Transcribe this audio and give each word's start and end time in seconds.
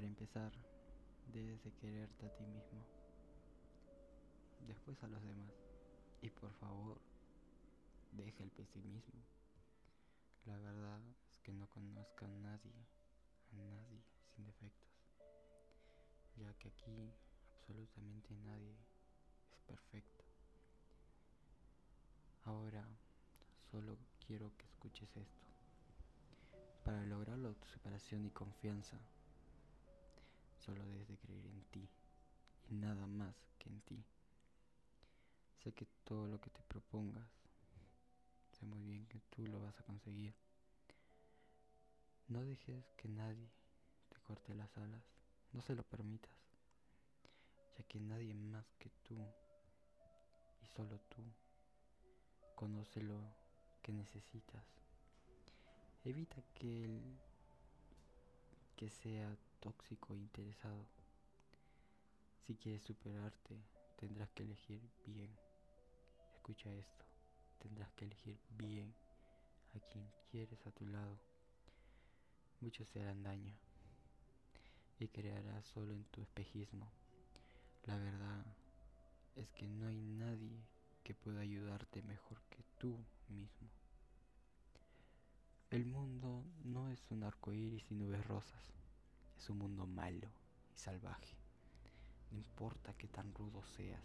Para 0.00 0.08
empezar, 0.08 0.50
debes 1.26 1.62
de 1.62 1.72
quererte 1.72 2.24
a 2.24 2.34
ti 2.34 2.46
mismo, 2.46 2.86
después 4.66 4.96
a 5.02 5.08
los 5.08 5.22
demás. 5.22 5.52
Y 6.22 6.30
por 6.30 6.50
favor, 6.54 6.98
deja 8.12 8.42
el 8.42 8.50
pesimismo. 8.50 9.20
La 10.46 10.56
verdad 10.56 11.02
es 11.30 11.38
que 11.40 11.52
no 11.52 11.68
conozco 11.68 12.24
a 12.24 12.28
nadie, 12.28 12.72
a 13.52 13.56
nadie 13.56 14.02
sin 14.34 14.46
defectos, 14.46 14.88
ya 16.36 16.50
que 16.54 16.68
aquí 16.68 17.12
absolutamente 17.58 18.34
nadie 18.36 18.74
es 19.52 19.60
perfecto. 19.66 20.24
Ahora, 22.44 22.88
solo 23.70 23.98
quiero 24.26 24.50
que 24.56 24.64
escuches 24.64 25.14
esto. 25.14 25.46
Para 26.86 27.04
lograr 27.04 27.36
la 27.36 27.48
autoseparación 27.48 28.24
y 28.24 28.30
confianza, 28.30 28.98
solo 30.60 30.84
debes 30.86 31.08
de 31.08 31.16
creer 31.18 31.46
en 31.46 31.62
ti 31.64 31.88
y 32.68 32.74
nada 32.74 33.06
más 33.06 33.34
que 33.58 33.68
en 33.68 33.80
ti. 33.82 34.04
Sé 35.62 35.72
que 35.72 35.86
todo 36.04 36.26
lo 36.26 36.40
que 36.40 36.50
te 36.50 36.62
propongas, 36.62 37.28
sé 38.52 38.64
muy 38.66 38.82
bien 38.82 39.06
que 39.06 39.20
tú 39.30 39.46
lo 39.46 39.60
vas 39.60 39.78
a 39.78 39.82
conseguir. 39.82 40.34
No 42.28 42.44
dejes 42.44 42.84
que 42.96 43.08
nadie 43.08 43.50
te 44.08 44.20
corte 44.20 44.54
las 44.54 44.76
alas, 44.78 45.02
no 45.52 45.60
se 45.62 45.74
lo 45.74 45.82
permitas, 45.82 46.30
ya 47.76 47.84
que 47.84 47.98
nadie 47.98 48.34
más 48.34 48.64
que 48.78 48.90
tú 49.02 49.16
y 50.62 50.66
solo 50.66 51.00
tú 51.08 51.22
conoce 52.54 53.00
lo 53.02 53.20
que 53.82 53.92
necesitas. 53.92 54.64
Evita 56.04 56.42
que 56.54 56.84
el 56.84 57.20
que 58.80 58.88
sea 58.88 59.36
tóxico 59.60 60.14
e 60.14 60.16
interesado. 60.16 60.86
Si 62.46 62.54
quieres 62.56 62.82
superarte, 62.82 63.60
tendrás 63.96 64.30
que 64.30 64.42
elegir 64.42 64.80
bien. 65.04 65.30
Escucha 66.32 66.72
esto, 66.72 67.04
tendrás 67.58 67.92
que 67.92 68.06
elegir 68.06 68.38
bien 68.56 68.90
a 69.74 69.80
quien 69.80 70.10
quieres 70.30 70.66
a 70.66 70.70
tu 70.70 70.86
lado. 70.86 71.18
Muchos 72.62 72.88
te 72.88 73.02
harán 73.02 73.22
daño 73.22 73.54
y 74.98 75.08
crearás 75.08 75.66
solo 75.66 75.92
en 75.92 76.04
tu 76.04 76.22
espejismo. 76.22 76.90
La 77.84 77.98
verdad 77.98 78.46
es 79.36 79.50
que 79.50 79.68
no 79.68 79.88
hay 79.88 80.00
nadie 80.00 80.64
que 81.04 81.12
pueda 81.12 81.40
ayudarte 81.40 82.00
mejor 82.00 82.40
que 82.48 82.64
tú 82.78 82.96
mismo. 83.28 83.68
El 85.68 85.84
mundo 85.84 86.39
es 86.92 87.10
un 87.10 87.22
arco 87.22 87.52
iris 87.52 87.90
y 87.90 87.94
nubes 87.94 88.24
rosas, 88.26 88.72
es 89.38 89.48
un 89.50 89.58
mundo 89.58 89.86
malo 89.86 90.28
y 90.74 90.78
salvaje. 90.78 91.36
No 92.30 92.38
importa 92.38 92.94
que 92.94 93.08
tan 93.08 93.34
rudo 93.34 93.62
seas, 93.64 94.04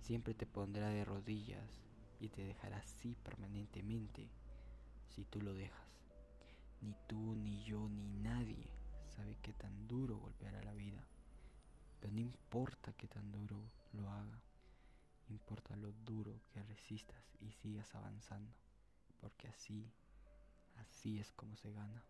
siempre 0.00 0.34
te 0.34 0.46
pondrá 0.46 0.88
de 0.88 1.04
rodillas 1.04 1.82
y 2.20 2.28
te 2.28 2.44
dejará 2.44 2.78
así 2.78 3.16
permanentemente 3.22 4.28
si 5.08 5.24
tú 5.24 5.40
lo 5.40 5.54
dejas. 5.54 5.88
Ni 6.80 6.94
tú, 7.06 7.36
ni 7.36 7.62
yo, 7.64 7.88
ni 7.88 8.08
nadie 8.08 8.70
sabe 9.08 9.36
qué 9.42 9.52
tan 9.52 9.86
duro 9.86 10.18
golpeará 10.18 10.62
la 10.62 10.74
vida. 10.74 11.06
Pero 12.00 12.12
no 12.12 12.20
importa 12.20 12.92
qué 12.94 13.06
tan 13.06 13.30
duro 13.30 13.70
lo 13.92 14.10
haga, 14.10 14.42
importa 15.28 15.76
lo 15.76 15.92
duro 16.04 16.40
que 16.52 16.62
resistas 16.62 17.24
y 17.40 17.52
sigas 17.52 17.94
avanzando, 17.94 18.52
porque 19.20 19.48
así, 19.48 19.88
así 20.82 21.18
es 21.18 21.32
como 21.32 21.56
se 21.56 21.72
gana. 21.72 22.02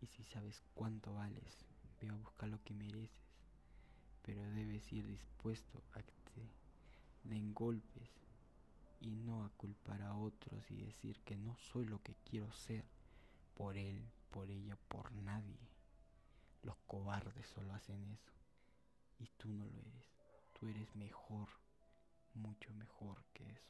Y 0.00 0.06
si 0.06 0.24
sabes 0.24 0.62
cuánto 0.74 1.14
vales, 1.14 1.66
ve 2.00 2.08
a 2.08 2.14
buscar 2.14 2.48
lo 2.48 2.62
que 2.62 2.74
mereces, 2.74 3.28
pero 4.22 4.42
debes 4.50 4.92
ir 4.92 5.06
dispuesto 5.06 5.82
a 5.92 6.02
que 6.02 6.12
te 6.34 7.28
den 7.28 7.52
golpes 7.54 8.10
y 9.00 9.10
no 9.10 9.44
a 9.44 9.50
culpar 9.50 10.02
a 10.02 10.14
otros 10.14 10.70
y 10.70 10.76
decir 10.76 11.20
que 11.20 11.36
no 11.36 11.56
soy 11.56 11.86
lo 11.86 12.02
que 12.02 12.14
quiero 12.24 12.52
ser 12.52 12.84
por 13.54 13.76
él, 13.76 14.08
por 14.30 14.50
ella, 14.50 14.76
por 14.88 15.12
nadie. 15.12 15.58
Los 16.62 16.76
cobardes 16.86 17.46
solo 17.48 17.72
hacen 17.74 18.04
eso 18.04 18.32
y 19.18 19.26
tú 19.36 19.48
no 19.48 19.64
lo 19.64 19.80
eres. 19.80 20.08
Tú 20.58 20.68
eres 20.68 20.94
mejor, 20.96 21.48
mucho 22.34 22.72
mejor 22.74 23.24
que 23.32 23.48
eso. 23.50 23.67